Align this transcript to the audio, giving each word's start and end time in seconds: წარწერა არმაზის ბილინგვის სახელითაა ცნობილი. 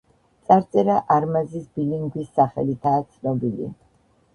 წარწერა 0.47 0.95
არმაზის 1.17 1.69
ბილინგვის 1.77 2.35
სახელითაა 2.41 3.09
ცნობილი. 3.15 3.75